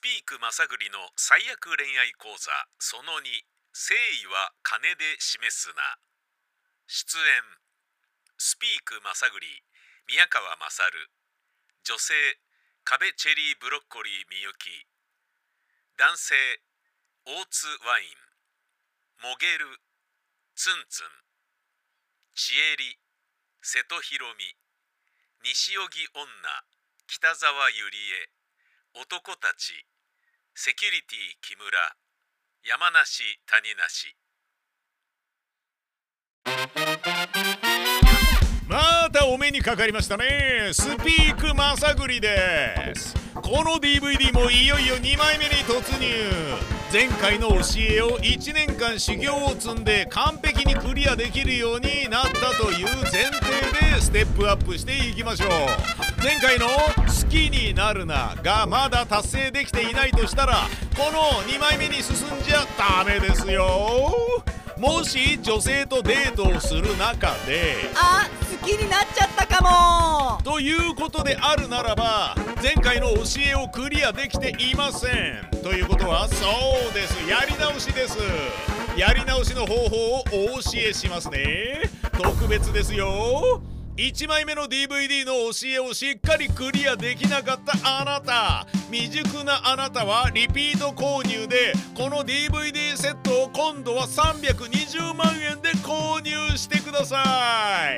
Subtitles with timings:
[0.00, 2.48] スピーク正栗の最悪恋愛講座
[2.80, 6.00] その2誠意は金で示すな。
[6.88, 7.44] 出演
[8.40, 9.44] スピーク正栗
[10.08, 10.88] 宮川勝。
[11.84, 12.16] 女性
[12.80, 14.88] 壁チェリーブロッコリーみゆき。
[16.00, 16.32] 男性
[17.28, 18.16] 大津ワイン。
[19.20, 19.68] もげる
[20.56, 21.12] ツンツン。
[22.32, 22.96] ちえり
[23.60, 24.48] 瀬戸ひろみ
[25.44, 25.84] 西荻
[26.16, 26.24] 女
[27.04, 28.39] 北沢ゆりえ
[28.92, 29.86] 男たち。
[30.52, 31.70] セキュリティ木村。
[32.64, 34.16] 山梨谷梨。
[38.66, 40.70] またお目にかかりましたね。
[40.72, 43.14] スピークまさぐりです。
[43.34, 46.79] この DVD もいよいよ2枚目に突入。
[46.92, 47.56] 前回の教
[47.88, 55.50] えを1年間修行を積んで完璧にクリアできるようになったという前提でステップアップしていきましょう。
[56.20, 56.66] 前回の
[57.06, 60.66] 「好きになるな」がまだ達成できていないとしたら
[60.96, 64.44] この2枚目に進んじゃダメですよ。
[64.76, 68.28] もし女性とデートをする中であ
[68.60, 70.29] 好きになっちゃったかも。
[70.60, 75.62] ということであるならば前回の教えをクリアできていません。
[75.62, 76.34] ということはそ
[76.90, 77.26] うです。
[77.26, 78.18] やり直しです。
[78.94, 81.80] やり直しの方法をお教えしますね。
[82.12, 83.62] 特別ですよ。
[83.96, 88.66] 1枚目の DVD の教えをしっかりクリアできなかったあなた。
[88.90, 97.22] 未熟なあなたはリピート購入でこの DVD セットを今度は320万円で購入してくださ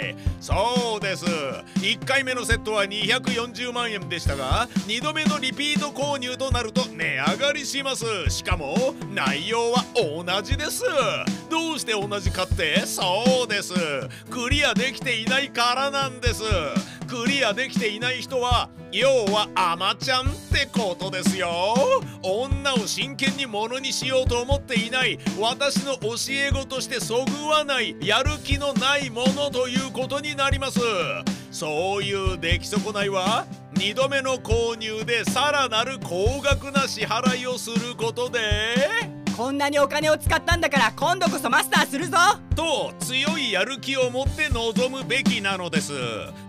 [0.03, 0.15] い。
[0.39, 1.25] そうです。
[1.25, 8.05] 1回目のセットは240万円でしたが2度目のリピート購入となると値上がりします。
[8.29, 10.85] しかも内容は同じです。
[11.49, 12.85] どうして同じかって。
[12.85, 13.73] そうです。
[14.29, 16.43] クリアできていないからなんです。
[17.09, 20.42] クリアできていない人は要はアマちゃん。
[20.53, 21.75] ってことですよ。
[22.23, 25.19] 女を真剣にものにしようと思っていない。
[25.41, 27.97] 私の教え子としてそぐわない。
[28.03, 30.79] やる気のないものということになります。
[31.51, 38.41] そういう出来損ないは2度目の購入でさらなる高額な支払いをすることで。
[39.35, 42.19] こんなにお金を使ったんだから今度こそマスターするぞ。
[42.55, 45.93] と強いやる気を持って臨むべきなのです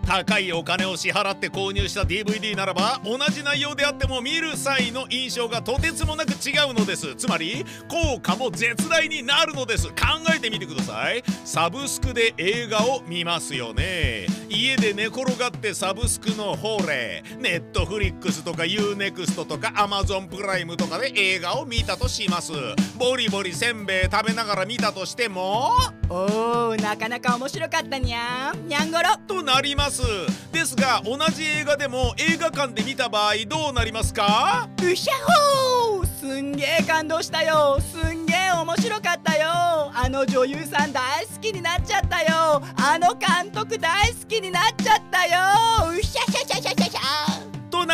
[0.04, 7.14] 高いお金を支払って購入した DVD ならば同じ内容であっても見る際の印象がとてつもなく違うのです。
[7.16, 9.88] つまり効果も絶大になるのです。
[9.88, 9.94] 考
[10.34, 11.22] えてみてください。
[11.44, 14.26] サブスクで映画を見ますよね。
[14.48, 22.52] 家で寝転がってサブスクのほれネットフリックスとか UNEXT とか Amazon プライムとかで映画を見たとします。
[22.98, 25.72] ボリボリせんべい食べながら見たとしても
[26.08, 29.04] おおなかなか面白かったにゃんにゃんごろ。
[29.26, 29.93] となります
[30.52, 34.68] ですが同じ映画でも映画館で見た場合どうなりますか？
[34.82, 35.14] うしゃ
[35.92, 36.06] ほー！
[36.06, 37.78] すんげえ感動したよ。
[37.80, 39.92] すんげえ面白かったよ。
[39.94, 42.62] あの女優さん大好きになっちゃったよ。
[42.76, 45.90] あの監督大好きになっちゃったよ。
[45.90, 46.93] うしゃしゃしゃしゃしゃ。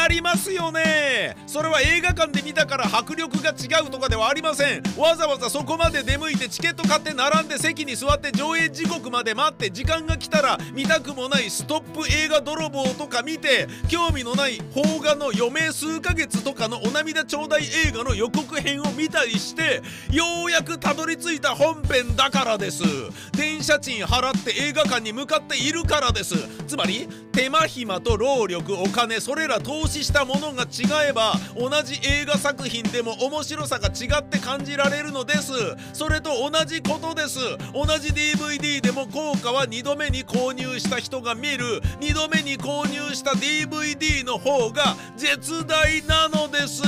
[0.00, 1.36] なりますよね。
[1.46, 4.82] それは映画館で見たから迫力が違うとかではありません。
[4.96, 22.84] わざわざそこまで出向いてチケット買って並んで席に座って上映時刻まで待って時間が来たら見たくもないストップ映画泥棒とか見て興味のない邦画の余命数ヶ月とかのお涙ちょうだい映画の予告編を見たりしてようやくたどり着いた本編だからです。
[23.32, 26.36] 電車賃払って映画館に向かっているからです。
[26.66, 35.52] つまり手間暇と労力お金それら投資したものが違えば同じ映画作品でも面白さが違って感じられるのです。
[35.92, 37.38] それと同じことです。
[37.72, 41.80] 同じ DVD でも効果は2度目に購入した人が見る。
[42.00, 46.82] 2度目に購入した DVD の方が絶大なのです。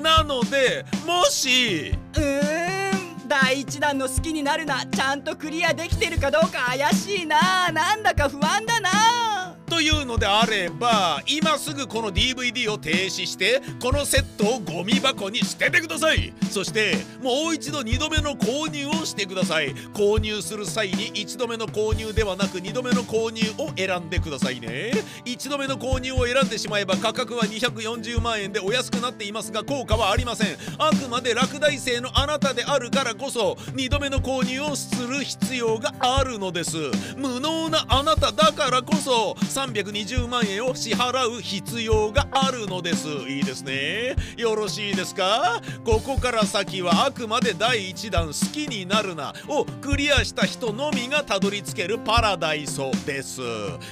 [0.00, 9.57] なのでもしうーん第1弾の好きになるなちゃんとクリアできてるかどうか怪しいななんだか不安だな。
[9.78, 16.32] というのであれば今すぐこの DVD を停止してこのセットをゴミ箱に捨ててください。
[16.50, 19.72] そしてもう一度2度目の購入をしてください。
[19.94, 24.90] 購入する際に1度目の購入ではなく2度目の購入を選んでくださいね。
[25.24, 30.56] 1度目の購入を選んでしまえば価格は240万円でお安くなっていますが効果はありません。
[30.78, 36.76] あくまで落第生のあなたであるからこそ2度目の購入をする必要があるのです。
[37.16, 39.36] 無能なあなただからこそ
[39.72, 43.08] 320万円を支払う必要があるのです。
[43.08, 44.16] いいですね。
[44.36, 45.60] よろしいですか？
[45.84, 53.40] ここから先はあくまで第1弾好きになるなをクリアした人のみがたどり着けるパラダイソです。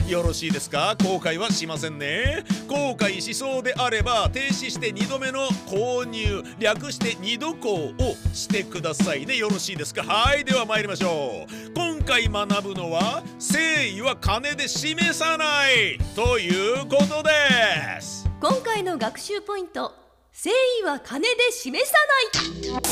[0.08, 0.96] よろしいですか？
[1.02, 2.44] 後悔はしませんね。
[2.68, 9.36] 後悔しそうであれば停止して2度目の購入略して2度購をしてくださいね。
[9.36, 10.02] よろしいですか？
[10.02, 11.72] はいでは参りましょう。
[11.74, 13.58] 今回学ぶのは誠
[13.96, 15.65] 意は金で示さない。
[16.14, 18.28] ということです。
[18.40, 19.92] 今回の学習ポイント
[20.32, 22.86] 誠意は金で示さない。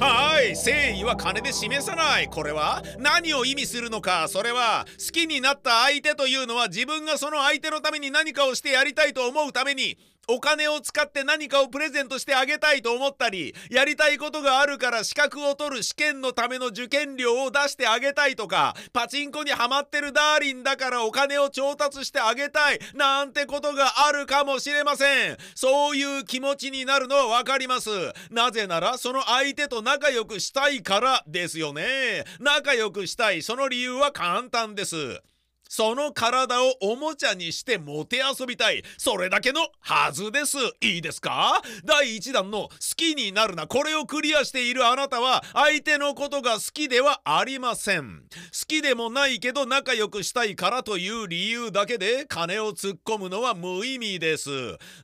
[0.00, 0.54] はい。
[0.54, 2.28] 誠意は金で示さない。
[2.28, 4.28] これは何を意味するのか。
[4.28, 9.98] それは好きになった相手というのは自分がその相手のために何かをしてやりたいと思うために
[10.30, 25.38] お金を使って何かをプレゼントしてあげたいと思ったりやりたいことがあるから資格を取る試験のための受験料を出してあげたいとかパチンコにはまってるダーリンだからお金を調達してあげたいなんてことがあるかもしれません。
[25.54, 27.88] そういう気持ちになるのはわかります。
[28.30, 32.24] なぜならその相手と仲良くしたいからですよね。
[32.38, 33.40] 仲良くしたい。
[33.40, 35.22] その理由は簡単です。
[35.68, 38.82] その体をおもちゃにしてもて遊びたい。
[38.96, 40.56] それだけのはずです。
[40.80, 41.62] いいですか？
[41.84, 43.66] 第1弾の好きになるな。
[43.66, 48.22] これをクリアしているあなたは相手のことが好きではありません。
[48.30, 54.50] 好きでもないけど仲良くしたいからという理由だけで金を突っ込むのは無意味です。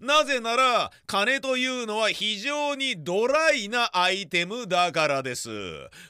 [0.01, 5.51] なぜなら金というのは非常にドライなアイテムだからです。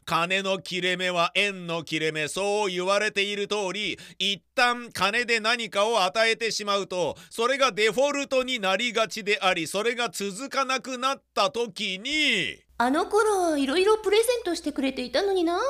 [0.04, 2.28] 金の切れ目は円の切れ目。
[2.28, 15.60] そう言われている通り、一旦金で何かを与えてしまうとそれがデフォルトになりがちでありそれが続かなくなった時にあの頃いろいろプレゼントしてくれていたのにな。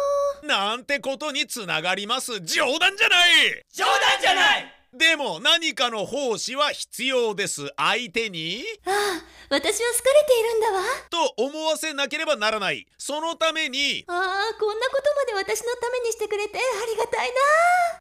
[0.43, 2.41] なんてことにつながります。
[2.41, 3.63] 冗談じゃない。
[3.75, 7.73] 冗談じゃないでも何かの奉仕は必要です。
[7.77, 8.63] 相手に。
[8.87, 10.83] ああ私は好かれているんだわ。
[11.11, 12.87] と思わせなければならない。
[12.97, 14.05] そのために。
[14.07, 17.35] ああこんなことまで私のためにしてくれてありがたいな。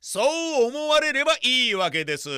[0.01, 0.22] そ
[0.66, 2.30] う思われればいいわけです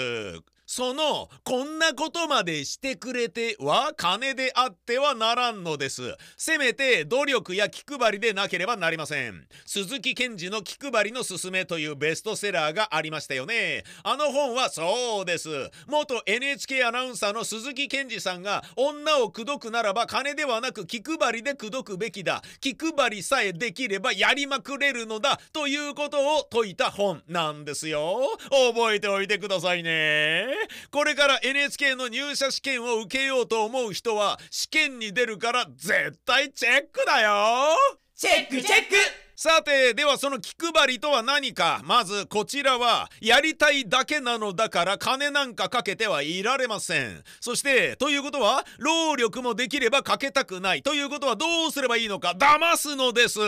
[0.65, 6.15] そのこんなことまでしてくれては金であってはならんのです。
[6.37, 9.47] せめて努力や気配りでなければなりません。
[9.65, 13.83] 鈴木健二の気配りのすすめというベストセラーがありましたよね。
[14.03, 15.49] あの本はそうです。
[15.87, 22.41] 元 NHK アナウンサーの鈴木健二さんが女を口説くならば金ではなく気配りで口説くべきだ。
[22.59, 28.19] 気配りさえできればやりまくれるのだということを説いた本なんですよ。
[28.49, 30.54] 覚えておいてくださいね。
[30.91, 37.75] これから NHK の入社試験を受けようと思う人は試験に出るから絶対チェックだよ。
[38.15, 39.24] チェックチェック。
[39.37, 41.81] さてではその気配りとは何か？
[41.83, 47.21] まずこちらはやりたいだけなのだから金なんかかけてはいられません。
[47.41, 50.83] そしてということは労力もできればかけたくない。
[50.83, 52.33] ということはどうすればいいのか？
[52.39, 53.39] 騙すのです。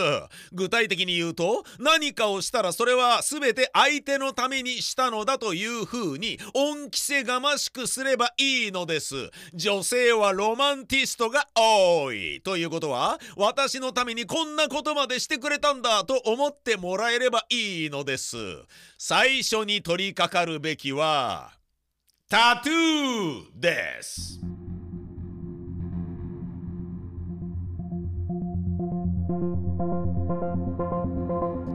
[0.52, 9.32] 具体的に言うと何かをしたらそれは全て相手のためにしたのだというふうに恩着せがましくすればいいのです。
[9.54, 12.42] 女性はロマンティストが多い。
[12.42, 18.38] ということは私のためにこんなことまでしてくれたんだと思ってもらえればいいのです。
[18.98, 21.52] 最初に取り掛かるべきは
[22.30, 24.40] タトゥーです。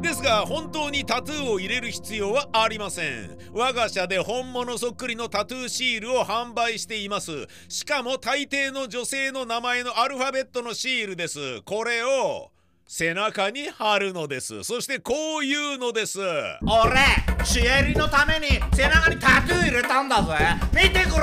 [0.03, 3.39] ですが本当にタトゥーを入れる必要はありません。
[3.55, 7.47] 我が社で本物そっくりのタトゥーシールを販売しています。
[7.69, 11.63] しかも大抵の女性の名前のアルファベットのシールです。
[11.63, 12.52] これを
[12.95, 14.63] 背中に貼るのです。
[14.65, 16.19] そしてこういうのです。
[16.21, 17.01] 俺
[17.43, 20.35] シエリのために背中にタトゥー入れたんだぜ。
[20.75, 21.23] 見てくれよ。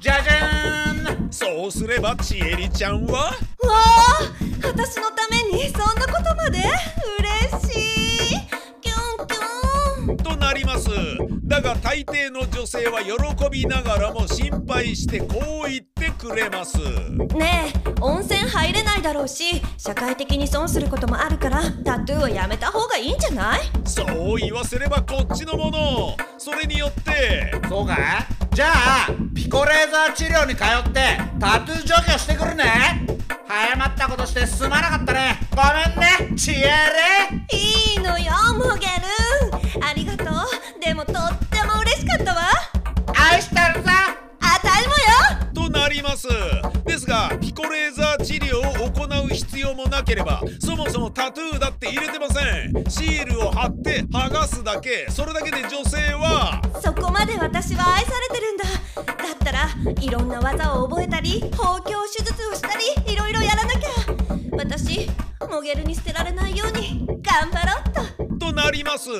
[0.00, 1.32] じゃじゃーん。
[1.32, 3.22] そうすればちえりちゃんは？
[3.24, 4.20] わあ
[4.62, 6.60] 私のためにそんなことまで？
[6.60, 8.38] 嬉しい。
[8.80, 10.16] キュンキュン。
[10.18, 10.90] となります。
[11.42, 15.83] だが大抵の女性は喜びながらも心配してこう言っ
[16.24, 16.78] てくれます。
[16.78, 23.60] ねえ温泉入れないだろうし社会的に損することもあるからタトゥーをやめた方がいいんじゃない？
[23.84, 26.16] そう言わせればこっちのもの。
[26.38, 27.52] それによって。
[27.68, 27.96] そうか？
[28.52, 32.64] じゃあピコレーザー治療に通ってタトゥー除去してくるね。
[33.46, 35.38] 早まったことしてすまなかったね。
[35.50, 36.36] ごめんね。
[36.36, 36.54] チエ
[51.34, 52.84] トゥーだって入れてません。
[52.88, 55.06] シールを貼って剥がすだけ。
[55.10, 58.64] それだけで女性はそこまで私は愛されてるんだ。
[58.94, 59.68] だったら
[60.00, 63.90] いろんな技を覚えたり包協手術をしたりいろいろやらなきゃ。
[64.56, 65.10] 私
[65.50, 67.83] モゲルに捨てられないように頑張ろう。
[68.64, 69.10] っととなります。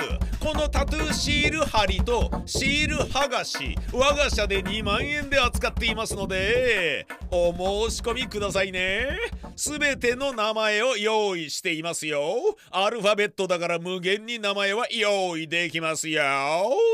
[0.41, 7.53] このタトゥーシール貼りとシール剥がし我が社で2万円で扱っていますのでお
[7.89, 9.19] 申し込みくださいね。
[9.57, 12.57] すべての名前を用意していますよ。
[12.71, 16.23] アルファベットだから無限に名前は用意できますよ。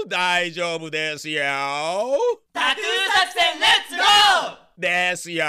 [0.09, 1.43] 大丈夫ですよ。
[2.53, 5.13] タトゥー作戦レッツゴー！
[5.13, 5.45] ですよ。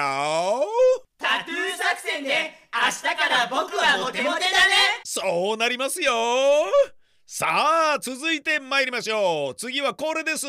[1.17, 5.01] タトゥー作戦で明日から僕はモテモテだね。
[5.03, 6.13] そうなりますよ。
[7.25, 7.47] さ
[7.95, 9.55] あ続いて参りましょう。
[9.55, 10.47] 次はこれです。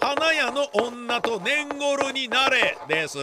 [0.00, 3.18] 花屋の女と年頃になれです。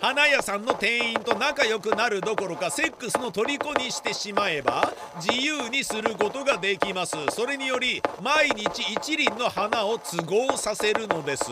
[0.00, 7.16] 花屋さんの店員と仲良くなるどころかセックスの虜にしてしまえば自由にすることができます。
[7.30, 11.44] それにより毎日一輪の花を都合させるのです。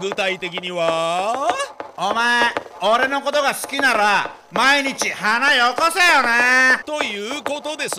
[0.00, 1.50] 具体的には？
[1.96, 2.52] お前
[2.86, 7.96] 俺のことが好きなら毎日花よこせよなということです。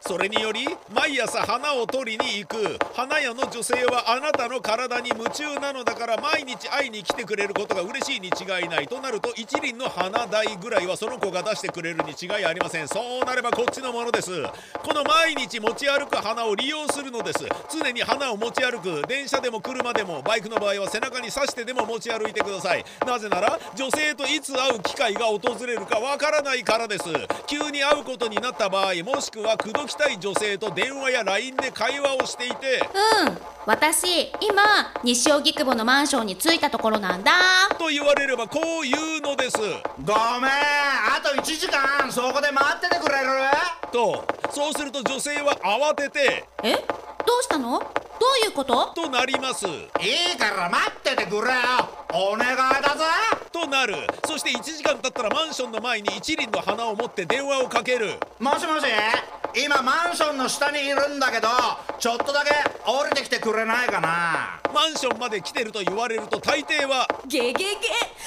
[0.00, 2.78] それにより毎朝花を取りに行く。
[2.94, 12.86] 花屋の女性はあなたの体に夢中なのだから毎日会いに来てくれることが嬉しいに違いないとなると一輪の花代ぐらいはその子が出してくれるに違いありません。
[12.86, 14.30] そうなればこっちのものです。
[14.84, 17.38] この毎日持ち歩く花を利用するのです。
[17.72, 19.02] 常に花を持ち歩く。
[19.08, 22.84] 電車でも車でもバイクの場合は背中に刺してでも持ち歩いてください。
[23.06, 27.04] なぜなら女性といつ会う機会が訪れるかわからないからです。
[27.46, 32.80] 急に会うことになった場合もしくは口説きたい女性と電話や LINE で会話をしていて。
[33.24, 33.38] うん。
[33.66, 34.62] 私今
[35.02, 37.32] 西荻窪のマンションに着いたところなんだ。
[37.78, 39.58] と言われればこう言うのです。
[39.58, 39.76] ごめん。
[40.04, 42.10] あと1時間。
[42.12, 43.28] そこで待っててくれる？
[43.92, 46.44] とそうすると女性は慌てて。
[46.62, 46.74] え？
[46.74, 47.80] どうしたの？
[47.80, 47.86] ど
[48.44, 48.86] ういうこと？
[48.94, 49.66] となります。
[49.66, 49.70] い
[50.34, 51.44] いから待っててくれよ。
[52.14, 53.04] お願いだぜ
[53.68, 53.94] なる。
[54.24, 58.14] そして1時間経ったらマンションの前に一輪の花を持って電話をかける。
[58.38, 58.86] もしもし。
[59.58, 61.48] 今マンションの下にいるんだけど
[61.98, 62.50] ちょっとだけ
[62.84, 64.60] 降りてきてくれないかな？
[64.74, 67.64] マンションまで来てると言われると大抵はゲゲゲ。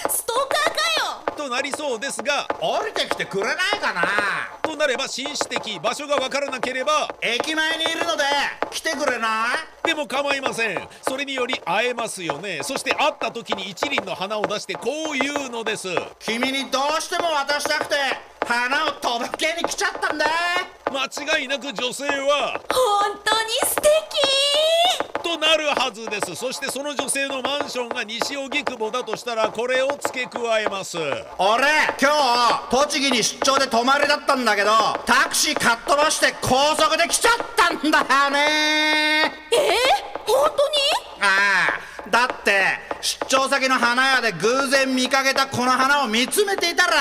[0.09, 1.37] ストーカーかよ。
[1.37, 4.01] となりそうですが降りてきてくれないかな？
[4.63, 8.23] となれば紳士的場所がわからなければ駅前にいるので
[8.71, 9.87] 来てくれない？
[9.87, 10.87] でも構いません。
[11.03, 12.61] それにより会えますよね。
[12.63, 15.89] そして会った時に一輪の花を出してこう言うのです。
[16.17, 17.95] 君にどうしても渡したくて
[18.47, 20.25] 花を届けに来ちゃったんだ
[20.99, 21.05] 間
[21.39, 23.87] 違いなく女性は本当に素敵。
[25.23, 26.35] となるはずです。
[26.35, 30.97] そしてその女性のマンションが西荻窪だとしたらこれを付け加えます。
[30.97, 31.67] 俺
[32.01, 34.71] 今日栃木に出張で泊まりだったんだけど
[35.05, 39.31] タクシーかっ飛ばして高速で来ちゃったんだよね。
[39.53, 39.71] え
[40.27, 40.75] 本当に？
[41.21, 42.09] ああ。
[42.09, 46.93] だって出張先の花屋で偶然見かけたこの花を見つめていたら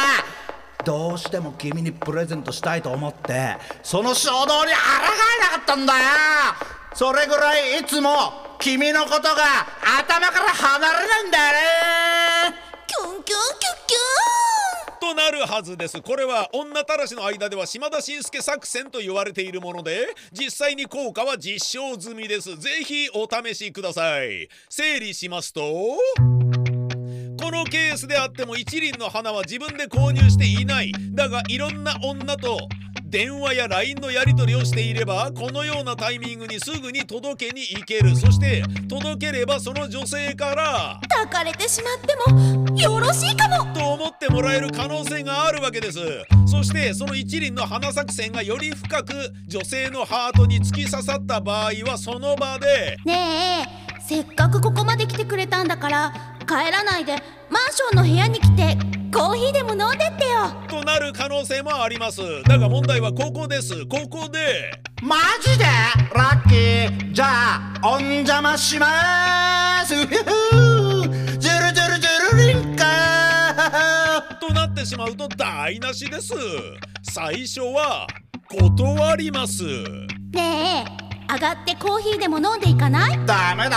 [0.85, 4.77] どうしても君にプレゼントしたいと思ってその衝動に抗
[5.39, 6.01] えなかったんだよ。
[6.95, 9.67] それぐらいいつも君のことが
[10.01, 11.59] 頭から離れないんだよね。
[12.87, 13.37] キュンキュンキュン
[13.87, 13.99] キュ
[14.97, 14.99] ン。
[15.01, 16.01] となるはずです。
[16.03, 22.57] これは女たらしの間では島田紳介作戦と言われているもので実際に効果は実証済みです。
[22.57, 24.49] ぜひお試しください。
[24.69, 25.63] 整理しますと
[27.49, 30.93] このケースであっても一輪の花は自分で購入していない。
[31.13, 32.59] だがいろんな女と
[33.03, 38.15] 電話や LINE のやり取りをしていればこのようなタイミングにすぐに届けに行ける。
[38.17, 46.01] そして届ければその女性から抱かれてしまってもよろしいかもと思ってもらえる可能性があるわけです。
[46.47, 49.15] そしてその一輪の花作戦がより深く
[49.47, 56.15] 女性のハートに突き刺さった場合はその場でねえせっかくここまで来てくれたんだから
[56.47, 57.13] 帰らないで
[57.51, 58.79] マンションの部屋に来て
[59.13, 60.51] コーヒーでも飲んでってよ。
[60.67, 62.21] となる可能性もあります。
[62.45, 63.85] だが問題はここです。
[63.85, 64.71] ここで。
[65.03, 65.65] マジで？
[66.15, 67.13] ラッキー。
[67.13, 67.27] じゃ
[67.83, 69.95] あおん邪魔します。
[69.95, 70.17] ふふ
[71.39, 76.33] ジュルジュルジュルリンカとなってしまうと台無しです。
[77.03, 78.07] 最初は
[78.49, 79.65] 断ります。
[80.33, 80.98] ねえ
[81.31, 83.27] 上がってコーヒーでも飲んでいかない？
[83.27, 83.77] ダメだ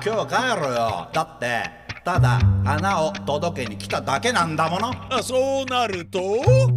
[0.04, 1.08] 今日帰るよ。
[1.12, 1.64] だって
[2.04, 4.92] ただ花を届けに来ただけなんだもの。
[5.10, 6.20] あそうなると？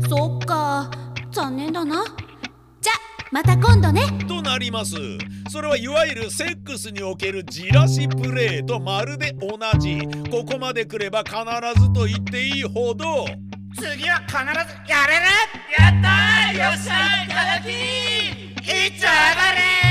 [0.10, 0.90] そっか。
[1.32, 2.04] 残念だな。
[2.82, 2.94] じゃ
[3.32, 4.02] また今度ね。
[4.28, 4.96] となります。
[5.52, 10.02] それはいわゆるセックスにおけるじらしプレーとまるで同じ。
[10.32, 11.36] ここまで来れば必
[11.80, 13.28] ずと言っていいほど。
[13.78, 14.46] 次は必ず
[14.90, 15.26] やれる！
[15.78, 16.72] やったー！
[16.72, 19.85] よっしゃいただきいっちゃ上がれ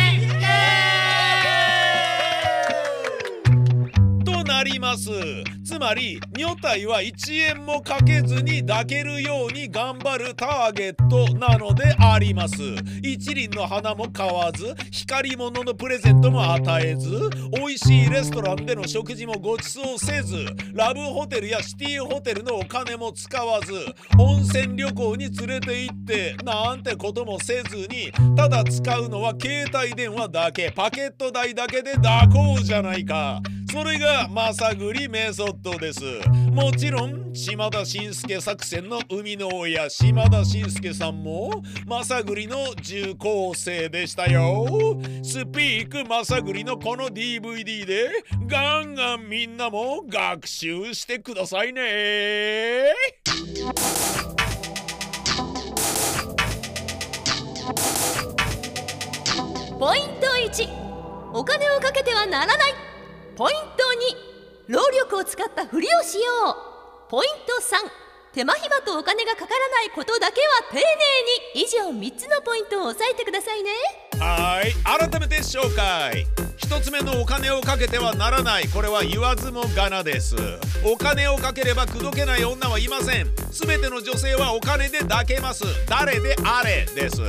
[4.95, 5.11] ます。
[5.65, 12.55] つまり女体は1円もかけずに抱けるように頑張るターゲットなのであります。
[13.03, 17.09] 一輪の花も買わず光り物のプレゼントも与えず
[17.53, 20.37] 美味しいレストランでの食事もご馳走せず
[20.73, 23.73] ラブホテルやシティホテルのお金も使わず
[24.19, 33.41] 温泉旅行に連れて行ってなんてこともせずにただ使うのは携帯電話だけパケット代だけで抱こうじゃないか。
[33.75, 36.01] それがまさぐりメソッドです
[36.53, 41.51] もちろん島田紳介作戦の生みの親島田紳介さんも
[41.85, 44.65] まさぐりの重構成でしたよ
[45.25, 48.11] スピークまさぐりのこの DVD で
[48.47, 52.93] ガンガンみんなも学習してくださいね
[59.81, 60.69] ポイント1
[61.33, 62.84] お金をかけてはならない
[63.37, 63.85] ポイント
[64.71, 66.23] 2労力を使ったふりをしよ
[67.09, 67.11] う。
[67.11, 67.91] ポイント3
[68.33, 70.83] 手間暇とお金がかからないことだけは丁寧
[71.61, 71.65] に。
[71.65, 73.71] 以上3つのポイントを押さえてくださいね。
[74.19, 74.73] はい。
[74.85, 76.27] 改めて紹介。
[76.57, 78.69] 一つ目のお金をかけてはならない。
[78.69, 80.37] これは言わずもがなです。
[80.85, 83.27] お金をかければ口説けない女はいません。
[83.51, 85.65] 全ての女性はお金で抱けます。
[85.89, 87.21] 誰であれです。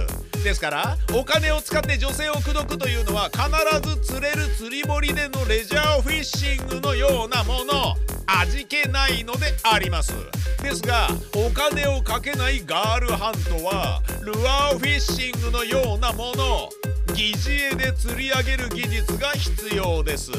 [0.44, 7.96] ですからお金を使って女性を口説くというのは必ず釣れる釣り堀でのレジャーフィッシングのようなもの。
[8.28, 10.14] 味気ないのであります。
[10.62, 16.70] ですがお金をかけないガールハントはルアーフィッシングのようなもの。
[17.14, 20.32] 疑似餌で釣り上げる技術が必要です。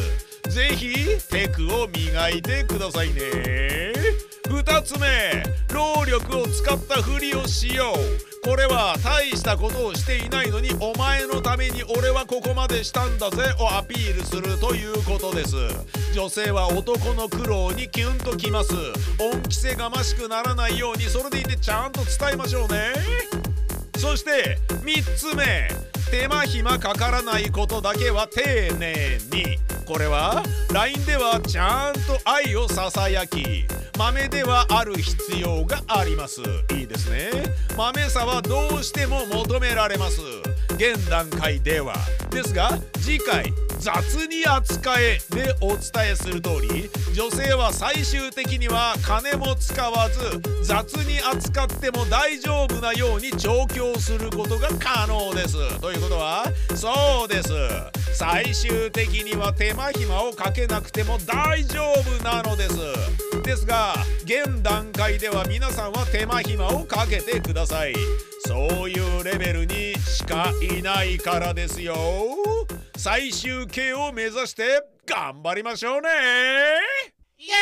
[0.49, 0.95] ぜひ
[1.29, 3.93] テクを磨いてくださいね。
[4.67, 5.07] 2つ目。
[5.73, 8.47] 労力を使ったふりをしよう。
[8.49, 13.55] これは大したことをしていないのにお前のために俺はここまでしたんだぜ。
[13.61, 15.57] をアピールするということです。
[16.15, 18.75] 女性は男の苦労にキュンときます。
[19.21, 22.93] 恩着せがましくならないようにそれでいてちゃんと伝えましょうね。
[23.99, 25.69] そして3つ目。
[26.11, 29.76] 手間暇かからないことだけは丁寧に。
[29.87, 33.65] これは LINE ではちゃんと愛をささやき
[33.97, 36.41] 豆ではある必要があります。
[36.75, 37.31] いいですね。
[37.77, 40.21] 豆さはどうしても求められます。
[40.75, 41.95] 現段階では。
[42.31, 43.53] ですが次回
[43.87, 45.21] 雑に扱え。
[45.31, 50.19] でお伝えする通り女性は最終的には金も使わず
[50.65, 55.81] 雑に扱っても大丈夫なように調教することが可能です。
[55.81, 57.53] ということはそうです。
[58.13, 62.77] 最終的には手間暇をかけなくても大丈夫なのです。
[63.45, 63.95] ですが
[64.25, 67.95] 現段階では皆さんは手間暇をかけてください。
[68.47, 71.95] そういうレベルにしかいないからですよ。
[72.99, 76.09] 最終形を目指して頑張りましょうね。
[77.39, 77.53] イエ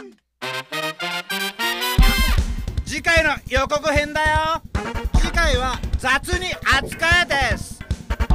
[0.00, 0.14] ーイ。
[2.86, 4.62] 次回の予告編だよ。
[5.16, 7.80] 次回は雑に扱えです。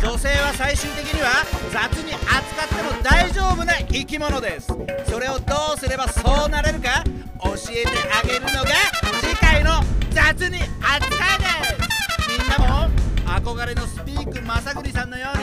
[0.01, 4.67] 女性は最終的には雑に扱っても大丈夫な生き物です。
[5.09, 7.03] それをどうすればそうなれるか
[7.43, 8.69] 教えてあげるのが
[9.21, 9.81] 次回の
[10.12, 11.79] 雑に扱えです。
[13.39, 15.38] 憧れのスピークまさぐりさんのよう